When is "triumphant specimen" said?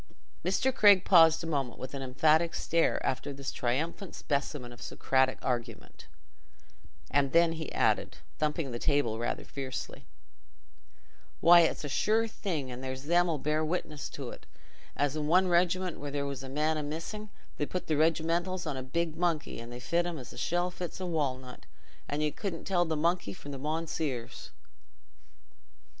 3.51-4.73